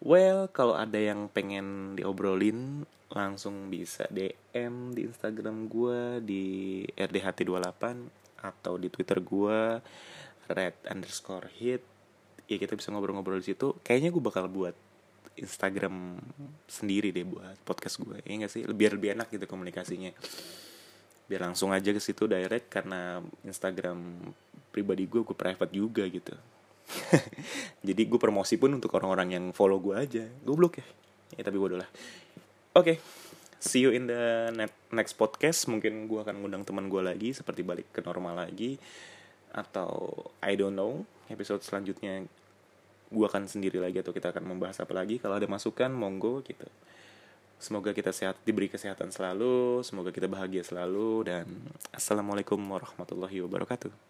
Well 0.00 0.48
kalau 0.52 0.76
ada 0.76 0.96
yang 0.96 1.28
pengen 1.32 1.96
diobrolin 1.96 2.84
langsung 3.10 3.68
bisa 3.68 4.06
DM 4.08 4.94
di 4.94 5.02
Instagram 5.04 5.66
gue 5.66 6.22
di 6.22 6.44
rdht28 6.94 7.82
atau 8.40 8.78
di 8.80 8.88
Twitter 8.88 9.18
gue 9.20 9.82
red 10.48 10.76
underscore 10.88 11.50
hit 11.58 11.82
ya 12.50 12.58
kita 12.58 12.74
bisa 12.74 12.90
ngobrol-ngobrol 12.90 13.38
di 13.38 13.54
situ 13.54 13.78
kayaknya 13.86 14.10
gue 14.10 14.18
bakal 14.18 14.50
buat 14.50 14.74
Instagram 15.38 16.18
sendiri 16.66 17.14
deh 17.14 17.22
buat 17.22 17.56
podcast 17.62 18.02
gue 18.02 18.18
ya 18.26 18.34
gak 18.44 18.52
sih? 18.52 18.66
Biar 18.66 18.98
lebih 18.98 19.14
enak 19.14 19.30
gitu 19.30 19.46
komunikasinya. 19.46 20.10
Biar 21.30 21.46
langsung 21.46 21.70
aja 21.70 21.94
ke 21.94 22.02
situ 22.02 22.26
direct 22.26 22.66
karena 22.68 23.22
Instagram 23.46 24.26
pribadi 24.74 25.06
gue 25.06 25.22
gue 25.22 25.36
private 25.36 25.72
juga 25.72 26.04
gitu. 26.10 26.34
Jadi 27.86 28.02
gue 28.02 28.18
promosi 28.18 28.58
pun 28.58 28.74
untuk 28.74 28.90
orang-orang 28.98 29.38
yang 29.38 29.44
follow 29.54 29.78
gue 29.78 29.94
aja. 29.94 30.24
Gue 30.26 30.54
blok 30.58 30.82
ya? 30.82 30.86
Ya 31.38 31.42
tapi 31.46 31.56
bodoh 31.56 31.78
lah. 31.78 31.88
Oke 32.74 32.74
okay. 32.74 32.96
see 33.62 33.86
you 33.86 33.94
in 33.94 34.10
the 34.10 34.50
next 34.90 35.14
podcast. 35.14 35.70
Mungkin 35.70 36.10
gue 36.10 36.20
akan 36.20 36.42
ngundang 36.42 36.66
teman 36.66 36.90
gue 36.90 37.00
lagi 37.00 37.30
seperti 37.30 37.62
balik 37.62 37.94
ke 37.94 38.02
normal 38.02 38.44
lagi. 38.44 38.76
Atau 39.54 40.10
I 40.42 40.58
don't 40.58 40.74
know 40.74 41.06
episode 41.30 41.62
selanjutnya 41.62 42.26
gue 43.10 43.26
akan 43.26 43.50
sendiri 43.50 43.82
lagi 43.82 44.00
atau 44.00 44.14
kita 44.14 44.30
akan 44.30 44.46
membahas 44.46 44.78
apa 44.80 44.94
lagi 44.94 45.18
kalau 45.18 45.36
ada 45.36 45.50
masukan 45.50 45.90
monggo 45.90 46.40
gitu 46.46 46.66
Semoga 47.60 47.92
kita 47.92 48.08
sehat, 48.08 48.40
diberi 48.48 48.72
kesehatan 48.72 49.12
selalu, 49.12 49.84
semoga 49.84 50.08
kita 50.08 50.32
bahagia 50.32 50.64
selalu 50.64 51.28
dan 51.28 51.44
assalamualaikum 51.92 52.56
warahmatullahi 52.56 53.44
wabarakatuh. 53.44 54.09